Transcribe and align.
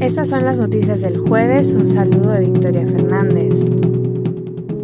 Estas 0.00 0.28
son 0.28 0.44
las 0.44 0.58
noticias 0.58 1.00
del 1.00 1.18
jueves. 1.18 1.74
Un 1.74 1.88
saludo 1.88 2.30
de 2.30 2.40
Victoria 2.40 2.86
Fernández. 2.86 3.70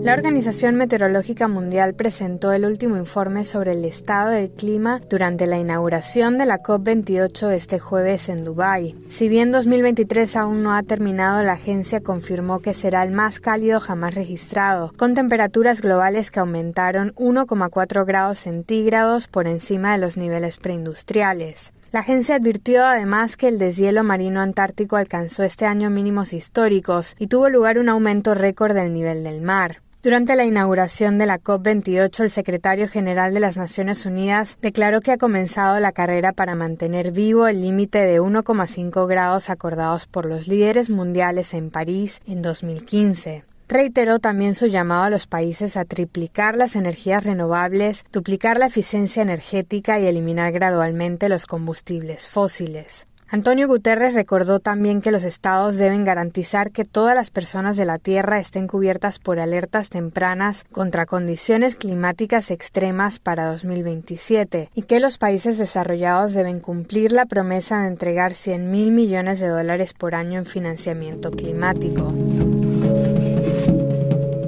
La 0.03 0.15
Organización 0.15 0.77
Meteorológica 0.77 1.47
Mundial 1.47 1.95
presentó 1.95 2.53
el 2.53 2.65
último 2.65 2.97
informe 2.97 3.45
sobre 3.45 3.73
el 3.73 3.85
estado 3.85 4.31
del 4.31 4.51
clima 4.51 5.03
durante 5.11 5.47
la 5.47 5.59
inauguración 5.59 6.39
de 6.39 6.47
la 6.47 6.63
COP28 6.63 7.51
este 7.51 7.79
jueves 7.79 8.31
en 8.31 8.43
Dubái. 8.43 8.97
Si 9.11 9.29
bien 9.29 9.53
2023 9.53 10.37
aún 10.37 10.63
no 10.63 10.75
ha 10.75 10.83
terminado, 10.83 11.43
la 11.43 11.53
agencia 11.53 12.01
confirmó 12.01 12.61
que 12.61 12.73
será 12.73 13.03
el 13.03 13.13
más 13.13 13.41
cálido 13.41 13.79
jamás 13.79 14.15
registrado, 14.15 14.91
con 14.97 15.15
temperaturas 15.15 15.83
globales 15.83 16.31
que 16.31 16.41
aumentaron 16.41 17.13
1,4 17.17 18.07
grados 18.07 18.39
centígrados 18.39 19.29
por 19.29 19.47
encima 19.47 19.93
de 19.93 19.99
los 19.99 20.17
niveles 20.17 20.57
preindustriales. 20.57 21.75
La 21.93 22.01
agencia 22.01 22.37
advirtió 22.37 22.87
además 22.87 23.37
que 23.37 23.49
el 23.49 23.59
deshielo 23.59 24.05
marino 24.05 24.41
antártico 24.41 24.95
alcanzó 24.95 25.43
este 25.43 25.67
año 25.67 25.91
mínimos 25.91 26.33
históricos 26.33 27.17
y 27.19 27.27
tuvo 27.27 27.49
lugar 27.49 27.81
un 27.81 27.89
aumento 27.89 28.35
récord 28.35 28.75
del 28.75 28.95
nivel 28.95 29.25
del 29.25 29.41
mar. 29.43 29.83
Durante 30.01 30.37
la 30.37 30.45
inauguración 30.45 31.19
de 31.19 31.27
la 31.27 31.41
COP28, 31.41 32.23
el 32.23 32.31
secretario 32.31 32.87
general 32.87 33.35
de 33.35 33.41
las 33.41 33.57
Naciones 33.57 34.07
Unidas 34.07 34.57
declaró 34.63 35.01
que 35.01 35.11
ha 35.11 35.19
comenzado 35.19 35.81
la 35.81 35.91
carrera 35.91 36.33
para 36.33 36.55
mantener 36.55 37.11
vivo 37.11 37.49
el 37.49 37.61
límite 37.61 37.99
de 37.99 38.21
1,5 38.21 39.09
grados 39.09 39.51
acordados 39.51 40.07
por 40.07 40.27
los 40.27 40.47
líderes 40.47 40.91
mundiales 40.91 41.55
en 41.55 41.71
París 41.71 42.21
en 42.25 42.41
2015. 42.41 43.50
Reiteró 43.71 44.19
también 44.19 44.57
su 44.57 44.67
llamado 44.67 45.05
a 45.05 45.11
los 45.11 45.29
países 45.29 45.77
a 45.77 45.85
triplicar 45.85 46.57
las 46.57 46.75
energías 46.75 47.23
renovables, 47.23 48.05
duplicar 48.11 48.59
la 48.59 48.67
eficiencia 48.67 49.23
energética 49.23 50.01
y 50.01 50.07
eliminar 50.07 50.51
gradualmente 50.51 51.29
los 51.29 51.47
combustibles 51.47 52.27
fósiles. 52.27 53.07
Antonio 53.29 53.69
Guterres 53.69 54.15
recordó 54.15 54.59
también 54.59 55.01
que 55.01 55.13
los 55.13 55.23
estados 55.23 55.79
deben 55.79 56.05
garantizar 56.05 56.73
que 56.73 56.85
todas 56.85 57.15
las 57.15 57.31
personas 57.31 57.77
de 57.77 57.85
la 57.85 57.99
Tierra 57.99 58.41
estén 58.41 58.67
cubiertas 58.67 59.21
por 59.21 59.39
alertas 59.39 59.89
tempranas 59.89 60.65
contra 60.73 61.07
condiciones 61.07 61.77
climáticas 61.77 62.51
extremas 62.51 63.21
para 63.21 63.47
2027 63.53 64.71
y 64.75 64.83
que 64.83 64.99
los 64.99 65.17
países 65.17 65.59
desarrollados 65.59 66.35
deben 66.35 66.59
cumplir 66.59 67.13
la 67.13 67.25
promesa 67.25 67.83
de 67.83 67.87
entregar 67.87 68.35
100 68.35 68.69
mil 68.69 68.91
millones 68.91 69.39
de 69.39 69.47
dólares 69.47 69.95
por 69.95 70.17
año 70.17 70.41
en 70.41 70.47
financiamiento 70.47 71.31
climático. 71.31 72.13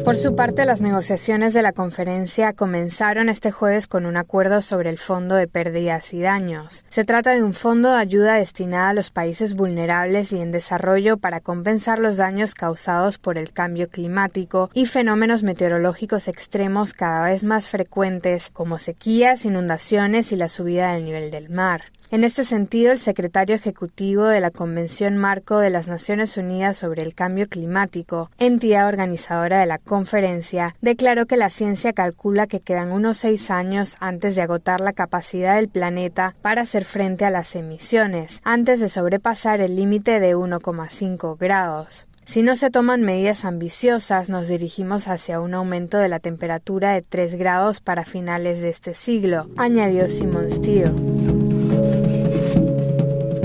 Por 0.05 0.17
su 0.17 0.34
parte, 0.34 0.64
las 0.64 0.81
negociaciones 0.81 1.55
de 1.55 1.62
la 1.62 1.72
conferencia 1.72 2.53
comenzaron 2.55 3.28
este 3.28 3.53
jueves 3.53 3.86
con 3.86 4.05
un 4.05 4.17
acuerdo 4.17 4.61
sobre 4.61 4.91
el 4.91 4.98
Fondo 4.98 5.36
de 5.36 5.47
Pérdidas 5.47 6.12
y 6.12 6.20
Daños. 6.20 6.84
Se 6.91 7.05
trata 7.05 7.31
de 7.31 7.45
un 7.45 7.55
fondo 7.55 7.92
de 7.92 7.98
ayuda 7.98 8.34
destinada 8.34 8.89
a 8.89 8.95
los 8.95 9.11
países 9.11 9.55
vulnerables 9.55 10.33
y 10.33 10.41
en 10.41 10.50
desarrollo 10.50 11.19
para 11.19 11.39
compensar 11.39 12.00
los 12.00 12.17
daños 12.17 12.55
causados 12.55 13.19
por 13.19 13.39
el 13.39 13.53
cambio 13.53 13.89
climático 13.89 14.70
y 14.75 14.86
fenómenos 14.86 15.45
meteorológicos 15.45 16.27
extremos 16.27 16.95
cada 16.95 17.25
vez 17.25 17.45
más 17.45 17.69
frecuentes 17.69 18.50
como 18.50 18.80
sequías, 18.80 19.45
inundaciones 19.45 20.33
y 20.33 20.36
la 20.36 20.48
subida 20.48 20.95
del 20.95 21.05
nivel 21.05 21.30
del 21.30 21.48
mar. 21.48 21.83
En 22.13 22.25
este 22.25 22.45
sentido, 22.45 22.93
el 22.93 22.99
secretario 22.99 23.57
ejecutivo 23.57 24.25
de 24.25 24.41
la 24.41 24.51
Convención 24.51 25.17
Marco 25.17 25.61
de 25.61 25.71
las 25.71 25.89
Naciones 25.89 26.37
Unidas 26.37 26.77
sobre 26.77 27.03
el 27.03 27.15
Cambio 27.15 27.49
Climático, 27.49 28.31
entidad 28.37 28.87
organizadora 28.87 29.61
de 29.61 29.67
la 29.67 29.79
conferencia, 29.79 30.77
declaró 30.83 31.25
que 31.25 31.39
la 31.39 31.49
ciencia 31.49 31.95
calcula 31.95 32.47
que 32.47 32.61
quedan 32.61 32.93
unos 32.93 33.17
seis 33.17 33.51
años 33.51 33.97
antes 33.99 34.37
de 34.37 34.43
agotar 34.43 34.83
la 34.83 34.93
capacidad 34.93 35.57
del 35.57 35.71
planeta 35.71 36.37
para 36.43 36.61
hacer 36.61 36.85
frente 36.85 37.25
a 37.25 37.31
las 37.31 37.57
emisiones, 37.57 38.43
antes 38.45 38.81
de 38.81 38.91
sobrepasar 38.91 39.63
el 39.63 39.77
límite 39.77 40.21
de 40.21 40.37
1,5 40.37 41.39
grados. 41.39 42.09
Si 42.27 42.43
no 42.43 42.57
se 42.57 42.71
toman 42.71 43.01
medidas 43.01 43.47
ambiciosas, 43.47 44.29
nos 44.29 44.49
dirigimos 44.49 45.09
hacia 45.09 45.41
un 45.41 45.55
aumento 45.55 45.97
de 45.97 46.11
la 46.11 46.21
temperatura 46.21 46.92
de 46.92 47.01
3 47.01 47.36
grados 47.36 47.81
para 47.81 48.05
finales 48.05 48.61
de 48.61 48.69
este 48.69 48.92
siglo, 48.92 49.48
añadió 49.57 50.07
Simon 50.11 50.51
Steele. 50.51 51.22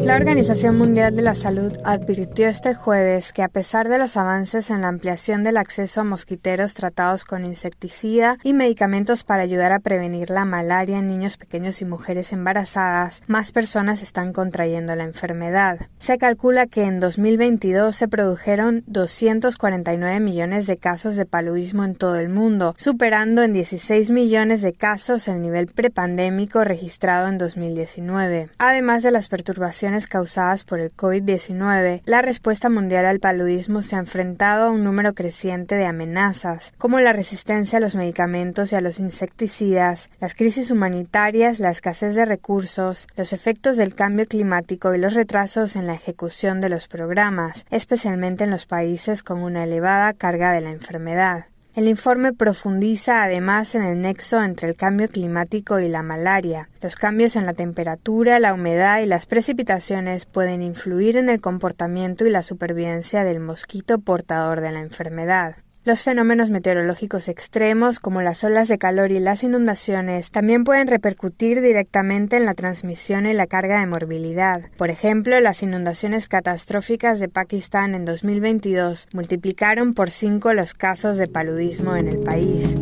La 0.08 0.16
Organización 0.16 0.78
Mundial 0.78 1.18
de 1.18 1.22
la 1.22 1.36
Salud 1.36 1.74
advirtió 1.84 2.48
este 2.48 2.74
jueves 2.74 3.34
que 3.34 3.44
a 3.44 3.50
pesar 3.50 3.90
de 3.90 3.98
los 3.98 4.16
avances 4.16 4.70
en 4.70 4.80
la 4.80 4.88
ampliación 4.88 5.44
del 5.44 5.58
acceso 5.58 6.00
a 6.00 6.06
mosquiteros 6.06 6.76
tratados 6.76 7.26
con 7.26 7.44
insecticida 7.44 8.38
y 8.42 8.54
medicamentos 8.54 9.26
para 9.26 9.44
ayudar 9.44 9.74
a 9.74 9.82
prevenir 9.82 10.30
la 10.30 10.46
malaria 10.46 11.00
en 11.00 11.10
niños 11.10 11.36
pequeños 11.36 11.82
y 11.82 11.86
mujeres 11.86 12.32
embarazadas, 12.32 13.22
más 13.28 13.52
personas 13.52 14.02
están 14.02 14.32
contrayendo 14.32 14.96
la 14.96 15.04
enfermedad. 15.04 15.78
Se 16.00 16.18
calcula 16.18 16.68
que 16.68 16.86
en 16.86 17.02
2022 17.02 17.94
se 17.94 18.08
produjeron 18.08 18.86
249 18.88 20.22
millones 20.22 20.68
de 20.68 20.78
casos 20.78 21.18
de 21.18 21.26
paludismo 21.26 21.84
en 21.84 21.96
todo 21.96 22.16
el 22.16 22.30
mundo, 22.30 22.76
superando 22.78 23.44
en 23.44 23.52
16 23.52 24.12
millones 24.12 24.62
de 24.62 24.72
casos 24.72 25.28
el 25.28 25.42
nivel 25.42 25.68
prepandémico 25.68 26.64
registrado 26.64 27.28
en 27.28 27.38
2019. 27.38 28.52
Además 28.58 29.04
de 29.04 29.12
las 29.12 29.28
perturbaciones 29.28 29.97
causadas 30.06 30.64
por 30.64 30.80
el 30.80 30.96
COVID-19, 30.96 32.02
la 32.06 32.22
respuesta 32.22 32.70
mundial 32.70 33.06
al 33.06 33.20
paludismo 33.20 33.82
se 33.82 33.96
ha 33.96 34.00
enfrentado 34.00 34.68
a 34.68 34.70
un 34.70 34.84
número 34.84 35.16
creciente 35.16 35.74
de 35.74 35.88
amenazas, 35.88 36.74
como 36.78 37.00
la 37.00 37.14
resistencia 37.14 37.78
a 37.78 37.82
los 37.82 37.96
medicamentos 37.96 38.72
y 38.72 38.76
a 38.76 38.82
los 38.82 39.00
insecticidas, 39.00 40.10
las 40.20 40.36
crisis 40.36 40.70
humanitarias, 40.70 41.60
la 41.60 41.72
escasez 41.72 42.14
de 42.14 42.26
recursos, 42.26 43.08
los 43.16 43.34
efectos 43.34 43.78
del 43.78 43.96
cambio 43.96 44.28
climático 44.28 44.94
y 44.94 45.00
los 45.00 45.16
retrasos 45.16 45.76
en 45.76 45.88
la 45.88 45.96
ejecución 45.96 46.62
de 46.62 46.70
los 46.70 46.88
programas, 46.88 47.66
especialmente 47.72 48.44
en 48.44 48.52
los 48.52 48.68
países 48.68 49.24
con 49.24 49.42
una 49.42 49.64
elevada 49.64 50.14
carga 50.14 50.52
de 50.52 50.62
la 50.62 50.72
enfermedad. 50.72 51.46
El 51.78 51.88
informe 51.88 52.34
profundiza 52.34 53.22
además 53.22 53.76
en 53.76 53.84
el 53.84 54.02
nexo 54.02 54.44
entre 54.44 54.68
el 54.68 54.76
cambio 54.76 55.08
climático 55.10 55.78
y 55.78 55.88
la 55.88 56.02
malaria. 56.02 56.70
Los 56.82 56.96
cambios 56.96 57.36
en 57.36 57.46
la 57.46 57.54
temperatura, 57.54 58.40
la 58.40 58.56
humedad 58.56 59.00
y 59.02 59.06
las 59.06 59.28
precipitaciones 59.28 60.26
pueden 60.26 60.64
influir 60.64 61.18
en 61.18 61.30
el 61.30 61.40
comportamiento 61.40 62.26
y 62.26 62.32
la 62.32 62.42
supervivencia 62.42 63.24
del 63.24 63.40
mosquito 63.42 64.00
portador 64.00 64.62
de 64.62 64.72
la 64.72 64.80
enfermedad. 64.80 65.58
Los 65.88 66.04
fenómenos 66.04 66.50
meteorológicos 66.50 67.30
extremos, 67.30 68.02
como 68.02 68.22
las 68.22 68.44
olas 68.44 68.68
de 68.68 68.78
calor 68.78 69.14
y 69.14 69.22
las 69.22 69.46
inundaciones, 69.46 70.32
también 70.32 70.66
pueden 70.66 70.90
repercutir 70.90 71.62
directamente 71.62 72.36
en 72.36 72.44
la 72.44 72.56
transmisión 72.56 73.26
y 73.26 73.32
la 73.32 73.48
carga 73.48 73.80
de 73.80 73.88
morbilidad. 73.88 74.64
Por 74.76 74.90
ejemplo, 74.90 75.40
las 75.40 75.64
inundaciones 75.64 76.28
catastróficas 76.28 77.22
de 77.22 77.30
Pakistán 77.30 77.96
en 77.96 78.04
2022 78.04 79.08
multiplicaron 79.14 79.94
por 79.94 80.12
cinco 80.12 80.54
los 80.54 80.74
casos 80.74 81.16
de 81.16 81.28
paludismo 81.28 81.96
en 81.96 82.10
el 82.10 82.18
país. 82.18 82.76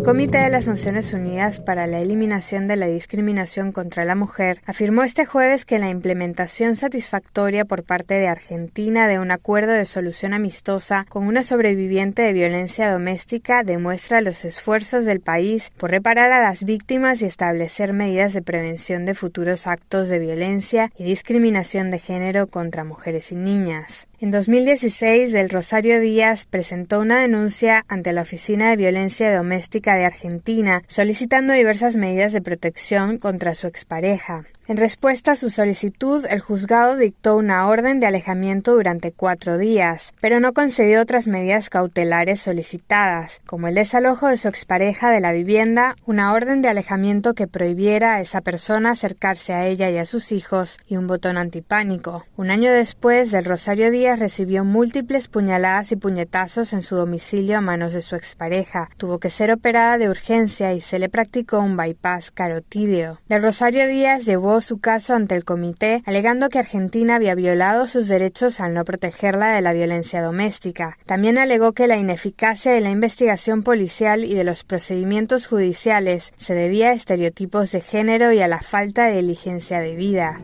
El 0.00 0.06
Comité 0.06 0.38
de 0.38 0.48
las 0.48 0.66
Naciones 0.66 1.12
Unidas 1.12 1.60
para 1.60 1.86
la 1.86 2.00
Eliminación 2.00 2.66
de 2.66 2.76
la 2.76 2.86
Discriminación 2.86 3.70
contra 3.70 4.06
la 4.06 4.14
Mujer 4.14 4.62
afirmó 4.64 5.02
este 5.02 5.26
jueves 5.26 5.66
que 5.66 5.78
la 5.78 5.90
implementación 5.90 6.74
satisfactoria 6.74 7.66
por 7.66 7.84
parte 7.84 8.14
de 8.14 8.26
Argentina 8.26 9.06
de 9.06 9.18
un 9.18 9.30
acuerdo 9.30 9.72
de 9.72 9.84
solución 9.84 10.32
amistosa 10.32 11.04
con 11.10 11.26
una 11.26 11.42
sobreviviente 11.42 12.22
de 12.22 12.32
violencia 12.32 12.90
doméstica 12.90 13.62
demuestra 13.62 14.22
los 14.22 14.46
esfuerzos 14.46 15.04
del 15.04 15.20
país 15.20 15.70
por 15.76 15.90
reparar 15.90 16.32
a 16.32 16.40
las 16.40 16.64
víctimas 16.64 17.20
y 17.20 17.26
establecer 17.26 17.92
medidas 17.92 18.32
de 18.32 18.40
prevención 18.40 19.04
de 19.04 19.14
futuros 19.14 19.66
actos 19.66 20.08
de 20.08 20.18
violencia 20.18 20.90
y 20.96 21.04
discriminación 21.04 21.90
de 21.90 21.98
género 21.98 22.46
contra 22.46 22.84
mujeres 22.84 23.32
y 23.32 23.34
niñas. 23.34 24.08
En 24.22 24.30
2016, 24.30 25.32
Del 25.32 25.48
Rosario 25.48 25.98
Díaz 25.98 26.44
presentó 26.44 27.00
una 27.00 27.22
denuncia 27.22 27.86
ante 27.88 28.12
la 28.12 28.20
Oficina 28.20 28.68
de 28.68 28.76
Violencia 28.76 29.34
Doméstica 29.34 29.94
de 29.94 30.04
Argentina 30.04 30.82
solicitando 30.88 31.54
diversas 31.54 31.96
medidas 31.96 32.34
de 32.34 32.42
protección 32.42 33.16
contra 33.16 33.54
su 33.54 33.66
expareja. 33.66 34.44
En 34.70 34.76
respuesta 34.76 35.32
a 35.32 35.36
su 35.36 35.50
solicitud, 35.50 36.24
el 36.30 36.38
juzgado 36.38 36.94
dictó 36.94 37.36
una 37.36 37.66
orden 37.66 37.98
de 37.98 38.06
alejamiento 38.06 38.72
durante 38.72 39.10
cuatro 39.10 39.58
días, 39.58 40.12
pero 40.20 40.38
no 40.38 40.52
concedió 40.52 41.00
otras 41.00 41.26
medidas 41.26 41.70
cautelares 41.70 42.40
solicitadas, 42.40 43.42
como 43.46 43.66
el 43.66 43.74
desalojo 43.74 44.28
de 44.28 44.36
su 44.36 44.46
expareja 44.46 45.10
de 45.10 45.18
la 45.18 45.32
vivienda, 45.32 45.96
una 46.06 46.32
orden 46.32 46.62
de 46.62 46.68
alejamiento 46.68 47.34
que 47.34 47.48
prohibiera 47.48 48.14
a 48.14 48.20
esa 48.20 48.42
persona 48.42 48.92
acercarse 48.92 49.54
a 49.54 49.66
ella 49.66 49.90
y 49.90 49.98
a 49.98 50.06
sus 50.06 50.30
hijos, 50.30 50.78
y 50.86 50.96
un 50.98 51.08
botón 51.08 51.36
antipánico. 51.36 52.24
Un 52.36 52.52
año 52.52 52.70
después, 52.70 53.32
del 53.32 53.46
Rosario 53.46 53.90
Díaz 53.90 54.20
recibió 54.20 54.62
múltiples 54.64 55.26
puñaladas 55.26 55.90
y 55.90 55.96
puñetazos 55.96 56.72
en 56.74 56.82
su 56.82 56.94
domicilio 56.94 57.58
a 57.58 57.60
manos 57.60 57.92
de 57.92 58.02
su 58.02 58.14
expareja. 58.14 58.88
Tuvo 58.98 59.18
que 59.18 59.30
ser 59.30 59.50
operada 59.50 59.98
de 59.98 60.08
urgencia 60.08 60.72
y 60.74 60.80
se 60.80 61.00
le 61.00 61.08
practicó 61.08 61.58
un 61.58 61.76
bypass 61.76 62.30
carotídeo. 62.30 63.18
Del 63.28 63.42
Rosario 63.42 63.88
Díaz 63.88 64.26
llevó 64.26 64.59
su 64.60 64.78
caso 64.78 65.14
ante 65.14 65.34
el 65.34 65.44
comité, 65.44 66.02
alegando 66.06 66.48
que 66.48 66.58
Argentina 66.58 67.16
había 67.16 67.34
violado 67.34 67.86
sus 67.86 68.08
derechos 68.08 68.60
al 68.60 68.74
no 68.74 68.84
protegerla 68.84 69.54
de 69.54 69.60
la 69.60 69.72
violencia 69.72 70.22
doméstica. 70.22 70.98
También 71.06 71.38
alegó 71.38 71.72
que 71.72 71.86
la 71.86 71.96
ineficacia 71.96 72.72
de 72.72 72.80
la 72.80 72.90
investigación 72.90 73.62
policial 73.62 74.24
y 74.24 74.34
de 74.34 74.44
los 74.44 74.64
procedimientos 74.64 75.46
judiciales 75.46 76.32
se 76.36 76.54
debía 76.54 76.90
a 76.90 76.94
estereotipos 76.94 77.72
de 77.72 77.80
género 77.80 78.32
y 78.32 78.40
a 78.40 78.48
la 78.48 78.60
falta 78.60 79.06
de 79.06 79.16
diligencia 79.16 79.80
debida. 79.80 80.40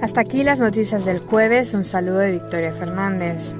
Hasta 0.00 0.20
aquí 0.20 0.44
las 0.44 0.60
noticias 0.60 1.04
del 1.04 1.18
jueves. 1.18 1.74
Un 1.74 1.84
saludo 1.84 2.18
de 2.18 2.32
Victoria 2.32 2.72
Fernández. 2.72 3.56